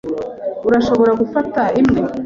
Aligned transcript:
Urashobora 0.67 1.09
gufata 1.21 1.61
imwe? 1.81 1.99